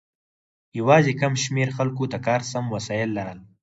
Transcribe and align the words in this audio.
یوازې 0.79 1.13
کم 1.21 1.33
شمیر 1.43 1.69
خلکو 1.77 2.03
د 2.09 2.15
کار 2.25 2.41
سم 2.51 2.65
وسایل 2.75 3.09
لرل. 3.17 3.39